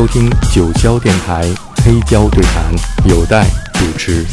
[0.00, 1.42] 收听九霄电台
[1.84, 2.72] 黑胶对谈，
[3.06, 4.24] 有待主持。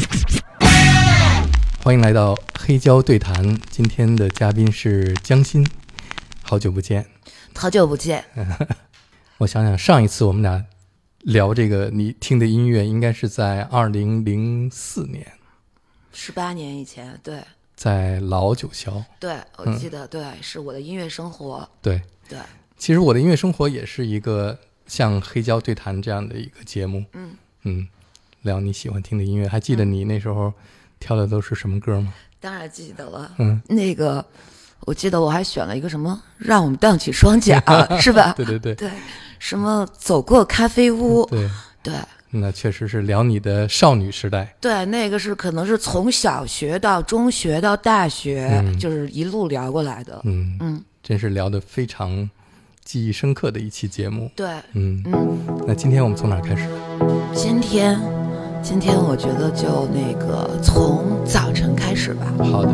[1.84, 5.68] 欢迎来到黑胶对谈，今天的嘉宾是江欣，
[6.40, 7.04] 好久不见。
[7.54, 8.24] 好久不见，
[9.36, 10.64] 我想想，上一次我们俩
[11.18, 15.30] 聊这个你听的音乐，应该是在二零零四年，
[16.14, 17.42] 十八年以前，对，
[17.76, 19.04] 在老九霄。
[19.20, 21.68] 对，我记得，对，是我的音乐生活。
[21.82, 22.38] 对对，
[22.78, 27.04] 其实我的音乐生活也是一个像黑胶对谈这样的一个节目。
[27.12, 27.30] 嗯
[27.62, 27.86] 嗯，
[28.42, 30.52] 聊你喜欢听的音乐，还记得你那时候
[30.98, 32.12] 挑的都是什么歌吗？
[32.40, 33.30] 当然记得了。
[33.38, 34.24] 嗯，那个
[34.80, 37.62] 我记得我还选了一个什么，让我们荡起双桨，
[38.00, 38.32] 是吧？
[38.36, 38.90] 对对对对，
[39.38, 41.48] 什么走过咖啡屋，对，
[41.82, 41.94] 对
[42.30, 44.54] 那确实是聊你的少女时代。
[44.60, 50.20] 对，那个是可能是从小学到中学到大学，嗯就是一路聊过来的。
[50.24, 52.28] 嗯，嗯，真是聊的非常
[52.88, 54.30] 记忆深刻的一期节目。
[54.34, 56.66] 对，嗯，嗯，那今天我们从哪儿开始？
[57.34, 58.00] 今天
[58.62, 62.32] 今天我觉得就那个从早晨开始吧。
[62.50, 62.72] 好的，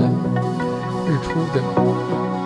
[1.09, 2.44] 日出对吗？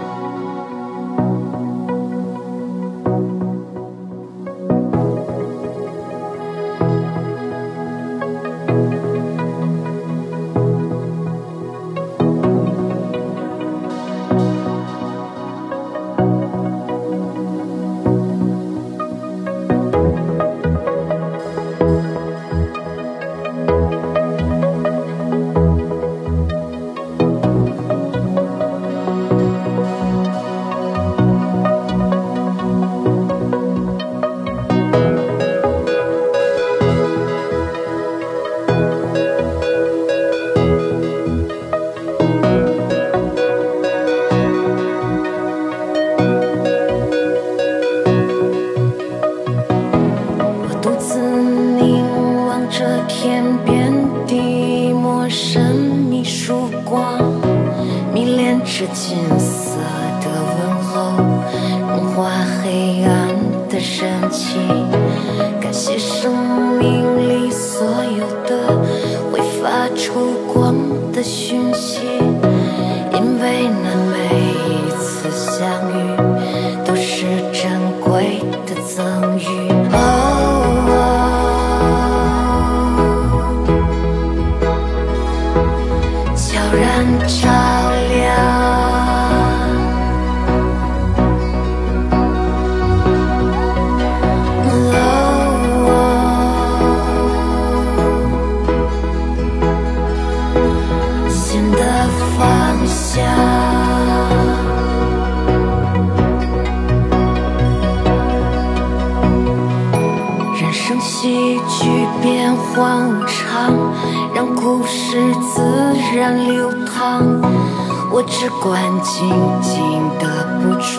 [119.19, 119.27] 静
[119.61, 119.75] 静
[120.21, 120.97] 的捕捉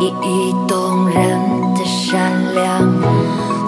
[0.00, 1.38] 一一动人
[1.74, 2.80] 的闪亮，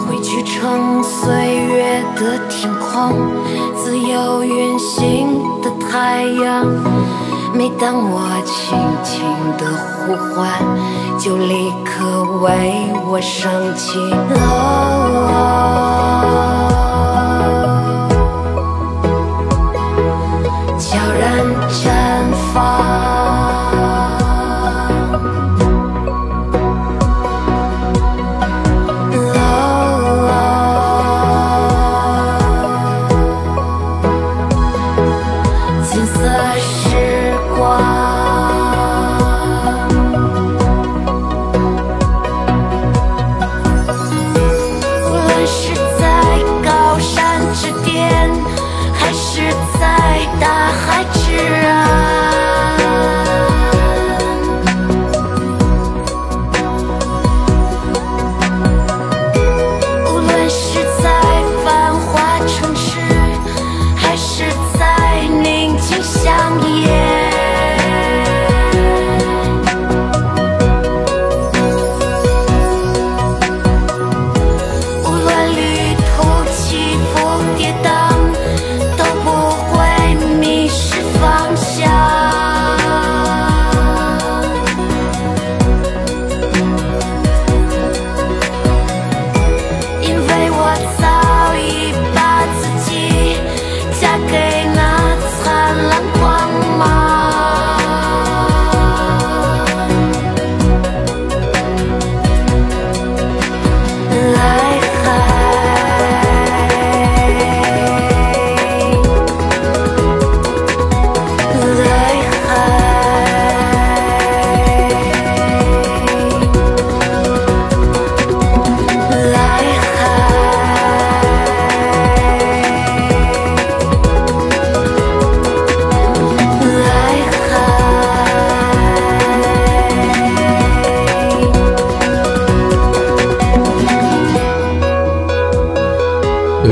[0.00, 1.28] 汇聚成岁
[1.66, 3.12] 月的天空，
[3.76, 6.64] 自由运行的太阳。
[7.52, 9.22] 每当我轻轻
[9.58, 10.40] 的呼唤，
[11.18, 12.48] 就立刻为
[13.10, 13.98] 我升起。
[14.36, 14.38] 哦，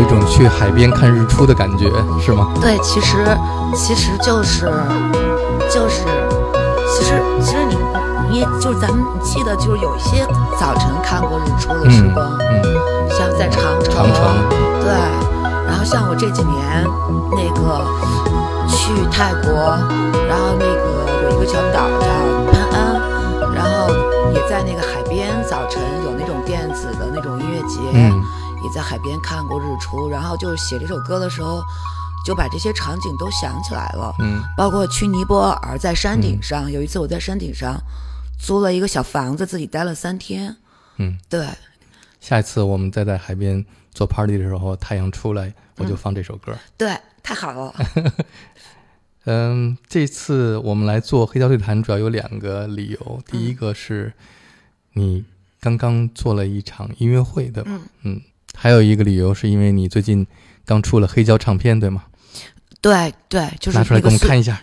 [0.09, 1.91] 种去海边看日出的感觉，
[2.21, 2.49] 是吗？
[2.61, 3.17] 对，其实
[3.75, 4.71] 其实就是
[5.71, 6.05] 就是，
[6.95, 7.77] 其实其实你
[8.31, 10.27] 你也就是咱们你记得就是有一些
[10.59, 12.63] 早晨看过日出的时嗯光，嗯，
[13.11, 14.25] 像在长城，长城，
[14.81, 14.93] 对，
[15.67, 16.85] 然后像我这几年
[17.31, 17.85] 那个
[18.69, 19.53] 去泰国，
[20.29, 20.85] 然后那个
[21.25, 22.07] 有一个小岛叫
[22.53, 23.01] 潘安，
[23.55, 23.89] 然后
[24.33, 28.23] 也在那个海边，早晨有那种电子的那种音乐节，嗯
[28.69, 31.63] 也在海边看过日出，然后就是写这首歌的时候，
[32.27, 37.81] 就把这些场景都想起来了，嗯包括去尼泊尔，在山顶上，有一次我在山顶上
[38.39, 40.55] 租了一个小房子，自己待了三天，
[40.99, 41.17] 嗯。
[41.31, 41.49] 对，
[42.21, 46.55] 下一次我们再在海边做 party 的时候，太阳出来，我就放这首歌。
[46.77, 47.75] 对，太好了，
[49.25, 53.23] 嗯，这次我们来做黑胶对谈，主要有两个理由。
[53.27, 54.13] 第一个是
[54.93, 55.25] 你
[55.61, 57.71] 刚刚做了一场音乐会，对吧？
[57.73, 58.23] 嗯嗯。
[58.61, 60.27] 还有一个理由是因为你最近
[60.67, 62.03] 刚出了黑胶唱片，对吗？
[62.81, 64.61] 对对，就是拿出来给我们看一下。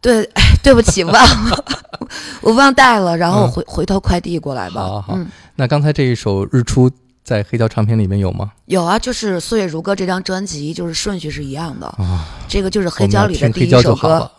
[0.00, 1.64] 对，哎 对不起，忘了，
[2.40, 4.80] 我忘带了，然后嗯回、回头快递过来吧。
[4.82, 6.88] 好好嗯，那刚才这一首《日出》
[7.24, 8.52] 在黑胶唱片里面有吗？
[8.66, 11.86] 有啊，就是《岁月如歌》这张专辑，就是顺序是一样的。
[11.98, 14.30] 啊，这个就是黑胶里的第一首歌。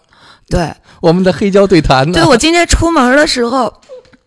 [0.50, 2.14] 对，我们的黑胶对谈呢？
[2.14, 3.74] 对我今天出门的时候，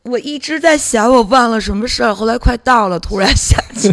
[0.04, 3.92] 我一直在想，我忘了什么事儿，后来快到了，突然想起，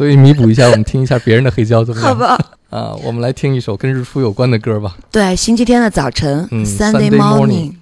[0.00, 2.08] 所以弥补一下，我们听一下别人的黑胶怎么样？
[2.08, 2.56] 好吧。
[2.70, 4.96] 啊，我们来听一首跟日出有关的歌吧。
[5.12, 7.74] 对，星期天的早晨、嗯 Sunday morning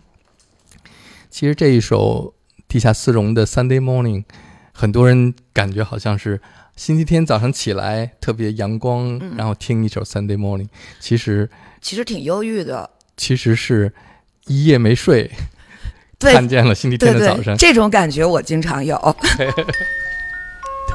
[1.30, 2.34] 其实这一首
[2.66, 4.22] 地下丝绒的《Sunday Morning》，
[4.72, 6.40] 很多人感觉好像是
[6.74, 10.64] 星期天早上起来特别阳光，嗯然后听一首《Sunday Morning》，
[10.98, 11.48] 其实
[11.80, 12.90] 其实挺忧郁的。
[13.16, 13.94] 其实是
[14.48, 15.30] 一夜没睡，
[16.18, 18.96] 对看见了星期天的早晨，，对这种感觉我经常有。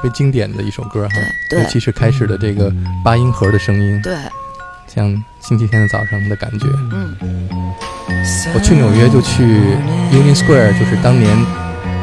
[0.03, 1.15] 特别经典的一首歌哈，
[1.51, 2.69] 尤其是开始的这个
[3.05, 4.13] 八音盒的声音，对，
[4.85, 5.07] 像
[5.39, 6.65] 星期天的早上的感觉。
[6.91, 7.15] 嗯，
[8.53, 9.43] 我去纽约就去
[10.11, 11.33] Union Square，就是当年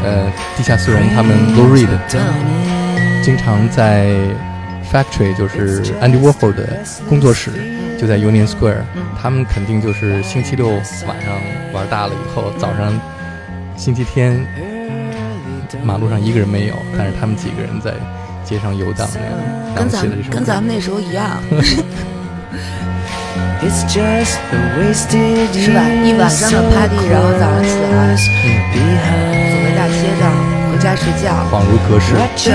[0.02, 4.06] 呃地下丝绒他们 Lou Reed 嗯经常在
[4.90, 7.50] Factory，就是 Andy Warhol 的工作室，
[8.00, 8.80] 就在 Union Square。
[8.96, 9.02] 嗯。
[9.20, 11.38] 他们肯定就是星期六晚上
[11.74, 12.98] 玩大了以后，早上
[13.76, 14.42] 星期天
[15.84, 17.92] 马路上一个人没有，但是他们几个人在
[18.44, 19.30] 街上游荡那样，
[19.76, 21.40] 跟咱们跟咱们那时候一样。
[23.62, 23.84] It's
[25.52, 25.80] 是吧？
[26.02, 28.16] 一晚上的派对然后早上起来，
[29.52, 30.22] 走在大街上，
[30.72, 32.14] 回家睡觉，恍如隔世。
[32.44, 32.54] 对。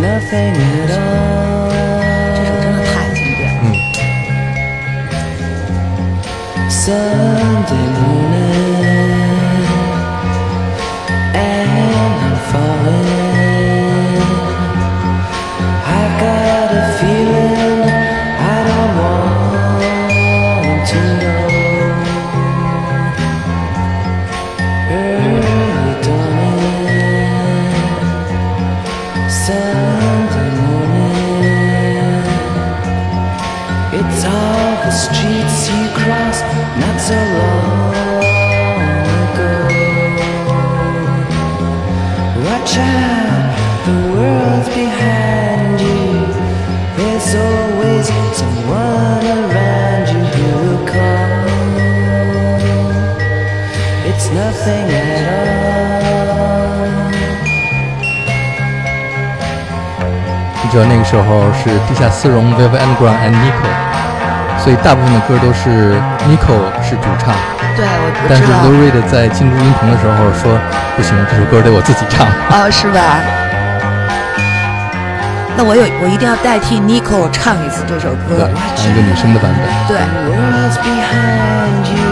[0.00, 1.00] It's nothing at 这首
[2.34, 3.60] 真的太经典了。
[3.62, 3.66] 嗯，
[42.60, 46.28] Watch out, the world behind you.
[46.94, 51.48] There's always someone around you who will call.
[54.04, 55.56] It's nothing at all.
[60.62, 63.72] 你知道那个时候是地下丝绒 Velvet Underground and Nico，
[64.62, 65.98] 所以大部分的歌都是
[66.28, 67.34] Nico 是主唱，
[67.80, 68.76] 对，我我但是知道 Lou。
[68.76, 70.52] Reed 在进录音棚的时候说
[70.96, 72.28] 不行，这首歌得我自己唱。
[72.52, 73.00] 哦，是吧？
[75.56, 78.52] 那我有，我一定要代替 Nico 唱一次这首，歌。
[78.76, 79.64] 唱一个女生的版本。
[79.88, 82.04] 对，The world's behind you.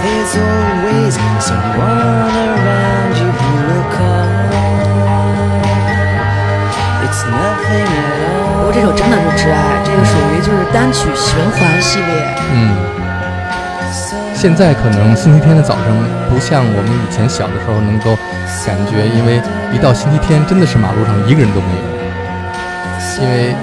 [0.00, 1.12] There's always
[1.44, 4.32] someone around you who will call.
[7.04, 8.16] It's nothing at
[8.56, 8.72] 不 all.
[8.72, 12.32] 过这首真的是挚爱，这个属于就是单曲循环系列。
[12.52, 12.72] 嗯，
[14.40, 18.16] 现在可能星期天的早上不像我们以前小的时候能够
[18.64, 19.36] 感觉，因为
[19.70, 21.82] 一到星期天真的是马路上一个人都没有。
[23.20, 23.54] 因为，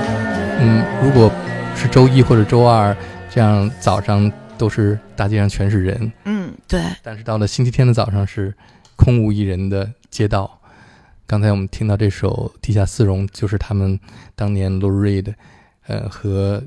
[0.60, 1.32] 嗯，如果
[1.76, 2.96] 是周一或者周二
[3.28, 8.54] 这样早上都是大街上全是人，嗯，对，但是到了星期天的早上是
[8.96, 10.60] 空无一人的街道。
[11.26, 14.00] 刚才我们听到这首《地下丝绒》，就是他们
[14.36, 15.34] 当年 Lou Reed，
[15.88, 16.62] 呃，和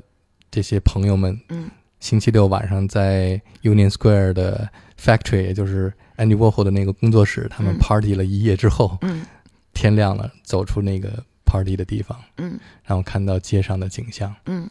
[0.51, 1.69] 这些朋友们嗯
[2.01, 9.25] 星期六晚上在 Union Square 的 Factory，也就是 Andy Warhol 的那个工作室，他们嗯 party 了一夜之后，嗯
[9.73, 14.35] 天亮了，走出那个 party 的地方，嗯然后看到街上的景象。
[14.47, 14.69] 嗯，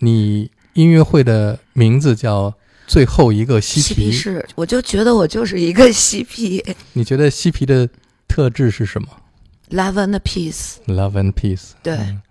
[0.00, 2.50] 你音乐会的名字叫
[2.86, 7.88] 《最后一个嬉嬉皮皮》，士，我就觉得我就是一个嬉皮你觉得嬉皮的
[8.26, 9.08] 特质是什么
[9.70, 10.76] ，love and peace。
[10.86, 11.72] ？Love and peace。
[11.82, 12.22] 对嗯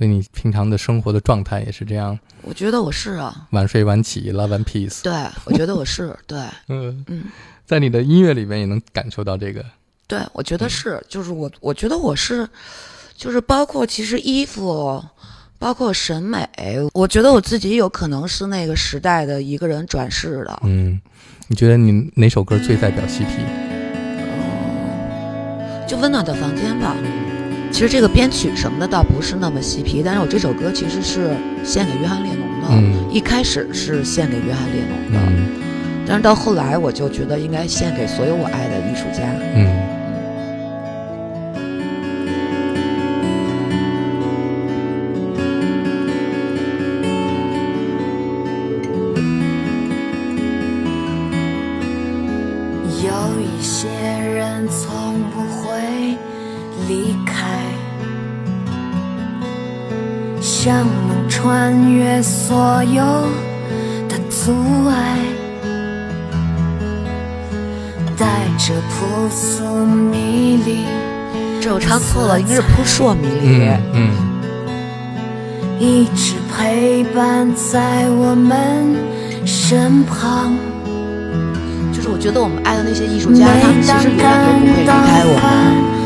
[0.00, 5.02] 所以你平常的生活的状态也是这样，我觉得我是啊，晚睡晚起，love and peace。
[5.02, 5.12] 对，
[5.44, 6.38] 我觉得我是对，
[6.68, 7.24] 嗯，嗯，
[7.66, 9.62] 在你的音乐里面也能感受到这个。
[10.06, 12.48] 对，我觉嗯得是，就是我，我觉得我是，
[13.14, 15.04] 就是包括其实衣服，
[15.58, 16.48] 包括审美，
[16.94, 20.60] 我觉得我自己有可能是那个时代的一个人转世的。
[20.62, 20.98] 嗯，
[21.48, 23.32] 你觉得你哪首歌最代表西皮？
[25.86, 26.96] 就温暖的房间吧。
[27.70, 31.30] 其实这个编曲什么的倒不是那么嬉皮，但是我这首歌其实是
[31.64, 32.68] 献给约翰列侬的。
[32.70, 35.48] 嗯一开始是献给约翰列侬的，嗯
[36.06, 39.22] 但是到后来我就觉得应该献给所有我爱的艺术家。
[39.54, 39.89] 嗯。
[61.42, 63.02] 穿越所有
[64.10, 64.52] 的阻
[64.90, 65.16] 碍，
[68.14, 68.26] 带
[68.58, 70.84] 着朴素迷离，
[71.62, 73.68] 这我唱错了，应该是扑朔迷离。
[73.68, 74.10] 嗯嗯
[75.78, 78.94] 一直陪伴在我们
[79.46, 80.52] 身旁。
[81.90, 85.99] 就是我觉得我们爱的那些艺术家，他们其实永远都不会离开我们。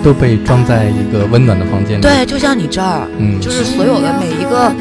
[0.00, 3.40] 们都被装在一个温暖的房间里。，对，就像你这儿，嗯。
[3.40, 4.72] 就是所有的每一个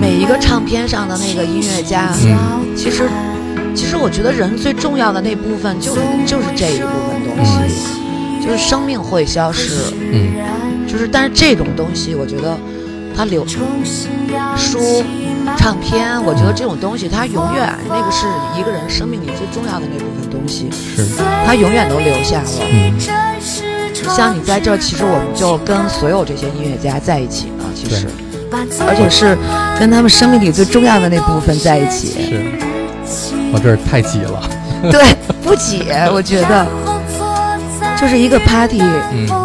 [0.00, 2.74] 每一个唱片上的那个音乐家，嗯。
[2.76, 3.08] 其实
[3.74, 9.74] 其实我觉得人最重要的那部分就是就是这一部分东西，就是生命会消失，
[10.12, 10.34] 嗯。
[10.86, 12.56] 就是但是这种东西，我觉得
[13.16, 13.60] 它留书、
[15.56, 18.26] 唱片，我觉得这种东西它永远那个是
[18.58, 21.04] 一个人生命里最重要的那部分东西，是，
[21.46, 22.48] 它永远都留下了。
[22.60, 28.06] 嗯像你在这，其实我们就跟所有这些音乐家在一起呢，其实，
[28.50, 29.36] 而而且是
[29.78, 32.42] 跟他们生命里最重要的那部分在一起。
[33.06, 34.42] 是，我这儿太挤了。
[34.90, 35.02] 对，
[35.42, 36.66] 不挤，我觉得
[37.98, 38.80] 就是一个 party。
[38.80, 39.44] 嗯风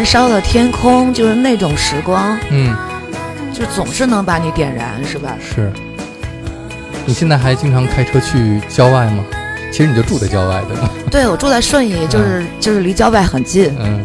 [0.00, 2.74] 燃烧的天空，就是那种时光，嗯，
[3.52, 5.36] 就总是能把你点燃，是吧？
[5.38, 5.70] 是。
[7.04, 9.22] 你现在还经常开车去郊外吗？
[9.70, 10.88] 其实你就住在郊外，对吗？
[11.10, 13.70] 对，我住在顺义，就是就是离郊外很近。
[13.78, 14.02] 嗯，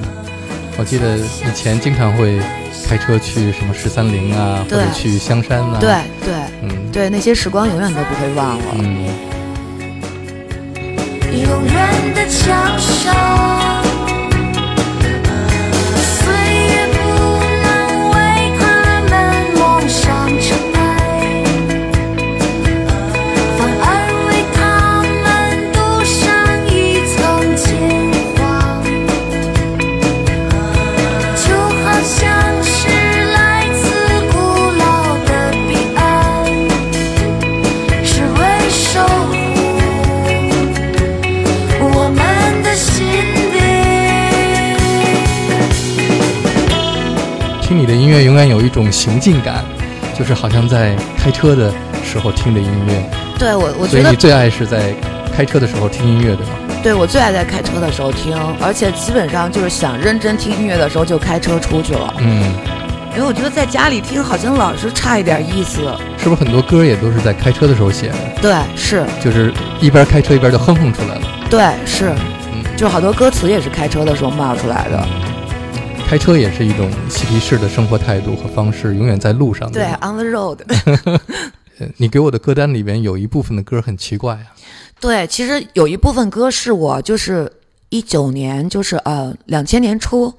[0.77, 2.41] 我记得以前经常会
[2.89, 8.65] 开车去什么十三陵啊，或者去香山啊、对对嗯对，那些时光永远都不会忘了。
[8.79, 9.07] 嗯，
[11.31, 13.74] 永远的强手。
[48.15, 49.65] 乐永远有一种行进感，
[50.17, 51.71] 就是好像在开车的
[52.03, 53.03] 时候听着音乐。
[53.37, 54.93] 对我，我觉得所以你最爱是在
[55.35, 56.53] 开车的时候听音乐，对吗？
[56.81, 62.53] 对我最爱在开车的时候听，而且基本上就是想认真听音乐的时候就开车出去了，嗯，
[63.15, 65.81] 因为我觉得在家里听好像老是差一点意思。
[66.17, 68.15] 是不是很多歌也都是在开车的时候写的？
[68.41, 71.21] 对，是，就是一边开车一边就哼哼出来了。
[71.49, 72.13] 对，是，
[72.53, 75.07] 嗯，就好多歌词也是开车的时候冒出来的。
[76.07, 79.69] 开车也是一种嬉皮士的生活态度和方式，永远在路上。
[79.71, 80.59] 对，on the road。
[81.79, 84.45] 呃 你给我的歌单里边有一部分的歌很奇怪啊。
[85.01, 87.51] 对，其实有一部分歌是我就是
[87.89, 90.33] 一九年，就是呃两千年初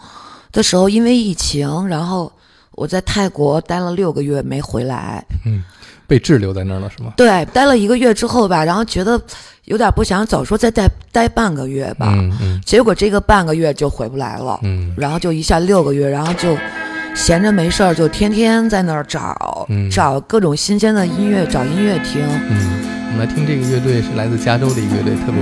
[0.52, 2.32] 的时候，因为疫情，然后
[2.70, 5.22] 我在泰国待了六个月没回来。
[5.44, 5.62] 嗯，
[6.06, 7.12] 被滞留在那儿了是吗？
[7.16, 9.20] 对，待了一个月之后吧，然后觉得
[9.64, 12.12] 有点不想走，说再待待半个月吧。
[12.16, 16.56] 嗯嗯结果这个半个月就回不来了，嗯然后就一下六个月，然后就
[17.14, 22.22] 闲着没事儿，就天天在那儿找、嗯找各种新鲜的音乐，找音乐听。
[22.48, 25.40] 嗯，我们来听这个乐队是来自加州的一个乐队，特别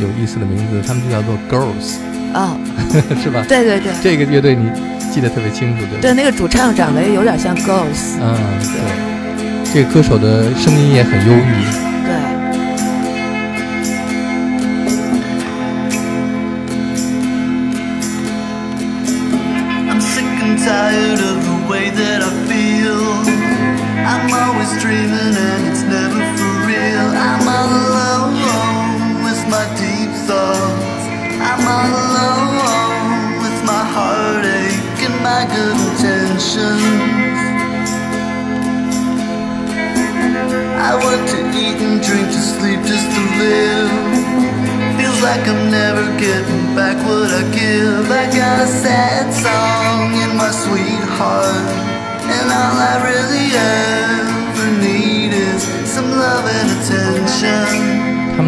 [0.00, 1.96] 有意思的名字，他们就叫做 Girls，
[2.32, 2.56] 啊、
[3.22, 3.44] 是吧？
[3.48, 4.70] 对对对这个乐队你
[5.12, 5.98] 记得特别清楚，对吧？
[6.00, 9.15] 对，那个主唱长得也有点像 Girls，嗯，对。
[9.76, 11.95] 这歌手的声音也很忧郁，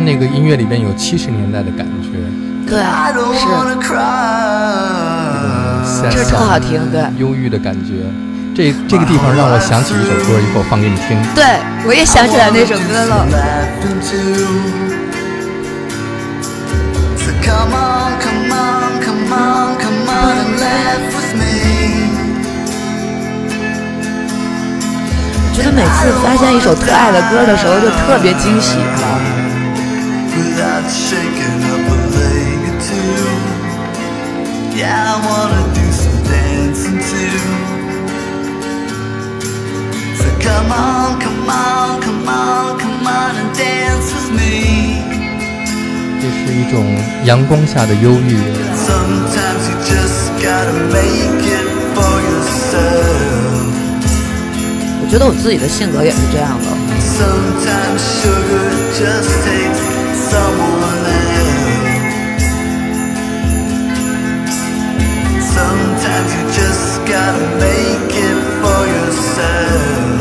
[0.09, 2.09] 那个音乐里边有七十年代的感觉，
[2.67, 4.01] 对，I don't 是，wanna cry.
[6.11, 7.93] 这特好听对忧郁的感觉。
[8.57, 11.15] 这这个地方让我想起一首歌，一会儿放给你听。
[11.35, 11.45] 对，
[11.87, 13.27] 我也想起来那首歌了。
[13.31, 14.17] laughing too.
[17.19, 21.45] So come on, come on, come on, come on and laugh with me.
[25.53, 29.08] 觉得每次发现一首特爱的歌的时候，就特别惊喜哈。
[30.36, 33.64] Without shaking up a leg or two.
[34.76, 37.42] Yeah, I wanna do some dancing too.
[40.20, 45.02] So come on, come on, come on, come on and dance with me.
[46.22, 46.84] 这是一种
[47.26, 48.38] 阳光下的忧郁。
[48.76, 53.74] Sometimes you just gotta make it for yourself.
[55.02, 56.68] 我觉得我自己的性格也是这样的。
[57.00, 59.97] Sometimes sugar just takes
[60.35, 62.45] someone else.
[65.57, 70.19] Sometimes you just gotta make it for yourself.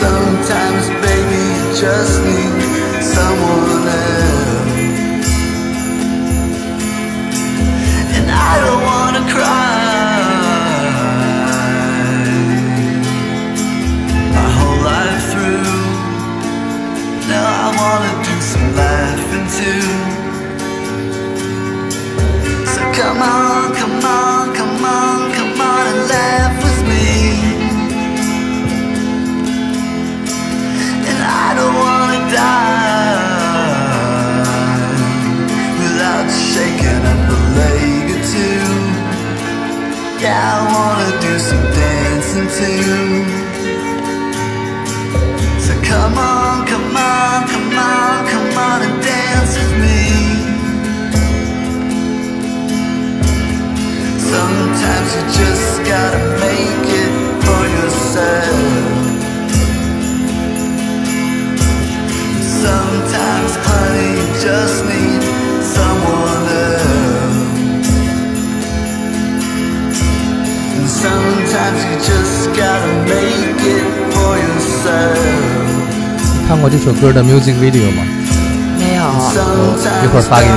[0.00, 2.52] Sometimes, baby, you just need
[3.16, 4.88] someone else.
[8.16, 9.69] And I don't wanna cry
[17.80, 19.86] wanna do some laughing too.
[22.72, 23.89] So come on, come
[77.12, 78.02] 的 music video 吗？
[78.78, 80.50] 没 friend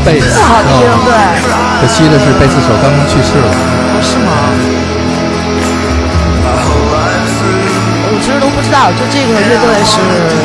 [0.05, 1.15] 贝斯特好听，哦对，
[1.79, 3.47] 可惜的是，贝斯手刚刚去世了。
[3.93, 4.31] 不是吗.
[8.05, 10.35] 我其实都不知道，就这个乐队是那个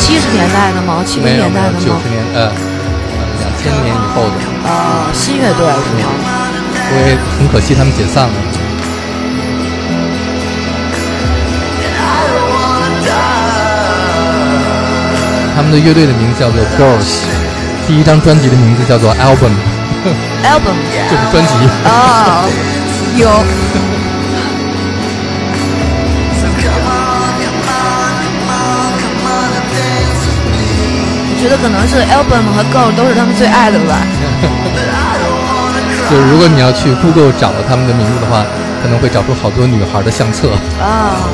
[0.00, 1.04] 七十年代的吗？
[1.04, 2.08] 七零没有年代的吗九十？
[2.08, 2.50] 年呃
[3.38, 4.36] 两千年以后的，
[4.68, 6.08] 啊，新乐队是吗？
[6.90, 8.34] 因为很可惜他们解散了。
[15.54, 17.22] 他们的乐队的名字叫做 Girls，
[17.86, 20.76] 第一张专辑的名字叫做 Album，Album，
[21.10, 21.54] 就 是专辑。
[21.84, 22.48] 哦，
[23.16, 23.28] 有。
[31.26, 34.00] 我觉得可能是 Album 和 Go 都是他们最爱的吧。
[36.10, 38.44] 就是如果你要去 Google 找他们的名字的话，
[38.82, 40.50] 可能会找出好多女孩的相册。
[40.80, 41.28] 啊。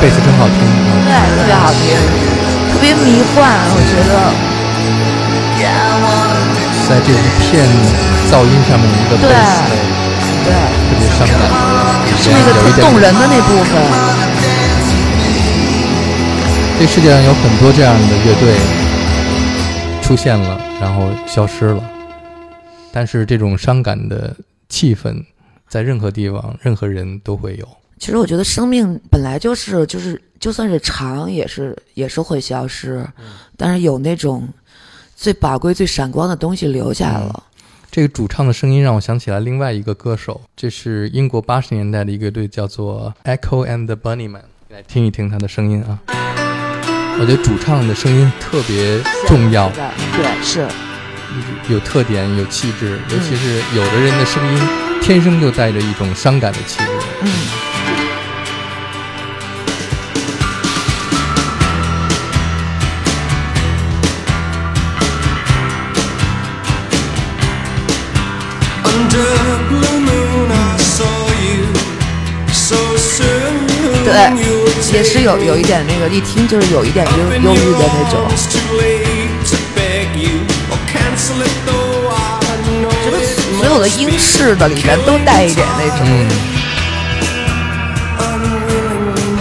[0.00, 0.94] 贝斯真好听啊！
[1.04, 1.82] 对，特别好听，
[2.70, 4.12] 特别迷幻，我觉得。
[6.88, 7.66] 在这一片
[8.30, 9.52] 噪音上面，一个贝对斯
[10.44, 10.48] 对，
[10.86, 11.36] 特别伤感，
[12.16, 13.70] 是那个特动人的那部分。
[16.78, 18.54] 这世界上有很多这样的乐队
[20.00, 21.82] 出现了，然后消失了，
[22.92, 24.34] 但是这种伤感的
[24.68, 25.24] 气氛，
[25.68, 27.68] 在任何地方、任何人都会有。
[27.98, 33.04] 其实我觉得生命本来就是就是就算是长，也是也是会消失，
[33.56, 34.48] 但是有那种
[35.16, 37.44] 最宝贵、最闪光的东西留下了。
[37.90, 44.42] 这个主唱的声音让我想起来另外一个歌手，这是英国八十年代的一个乐队，叫做 Echo and the Bunnymen。
[44.68, 45.98] 来听一听他的声音啊！
[47.18, 49.82] 我觉得主唱的声音特别重要，对
[50.12, 50.68] 对是，
[51.72, 54.62] 有特点、有气质，尤其是有的人的声音
[55.00, 56.90] 天生就带着一种伤感的气质。
[57.22, 57.30] 嗯，
[74.08, 74.16] 对
[74.92, 77.12] 也是有有一点那个，一听就是有一点忧
[77.44, 78.26] 忧郁的那种。
[83.04, 83.18] 觉得
[83.58, 86.06] 所有的英式的里边都带一点那种。
[86.06, 86.28] 嗯，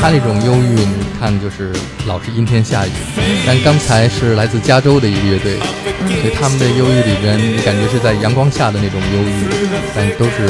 [0.01, 1.71] 他那种忧郁，你看就是
[2.06, 2.91] 老是阴天下雨。
[3.45, 5.58] 但刚才是来自加州的一个乐队，
[6.21, 9.45] 所以他们的忧郁里边，你感觉是在阳光下的那种忧郁，
[9.95, 10.43] 但都是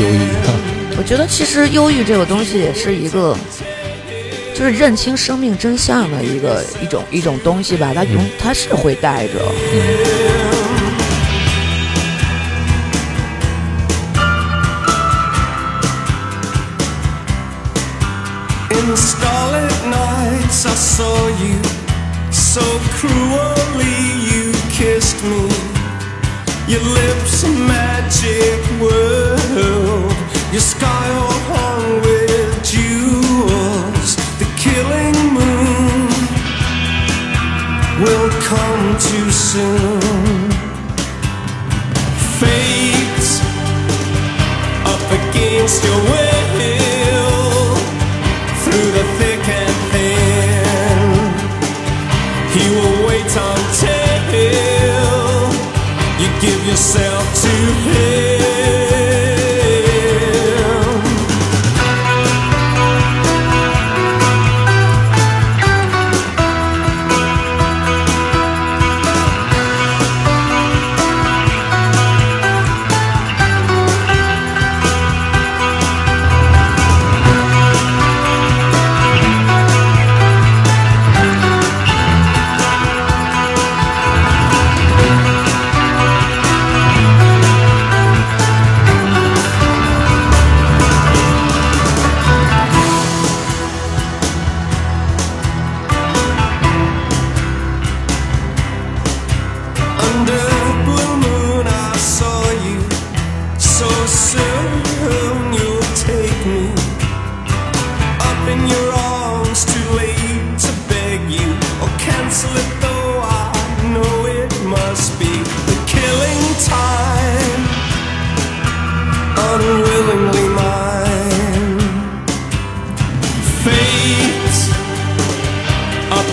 [0.00, 0.28] 忧郁。
[0.98, 3.36] 我觉得其实忧郁这个东西也是一个，
[4.54, 7.92] 就是认清生命真相的一个一种一种东西吧。
[7.94, 9.34] 它永它是会带着。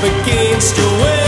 [0.03, 1.22] Against your will.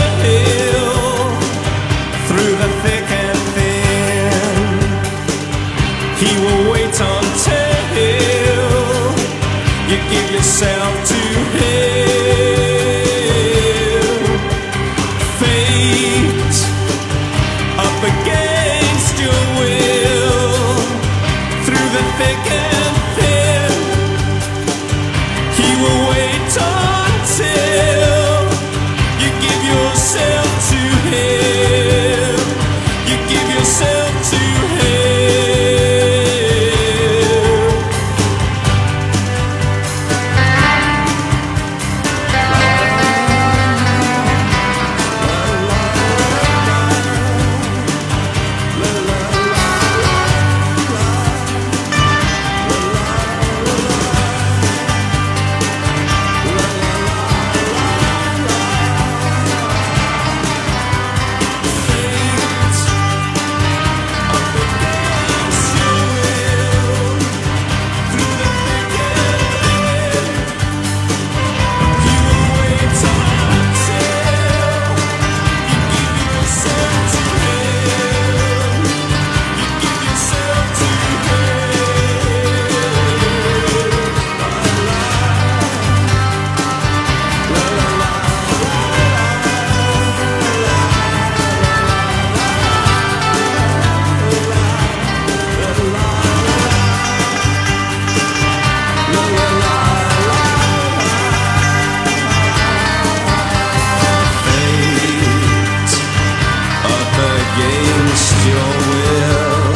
[107.56, 109.74] against your will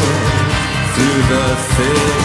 [0.92, 2.19] through the thick.